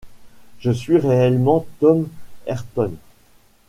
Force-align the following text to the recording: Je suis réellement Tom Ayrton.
Je 0.57 0.71
suis 0.71 0.97
réellement 0.97 1.67
Tom 1.79 2.07
Ayrton. 2.47 2.93